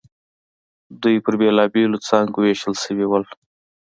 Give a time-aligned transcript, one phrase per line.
[1.01, 3.19] دوی پر بېلابېلو څانګو وېشل شوي وو.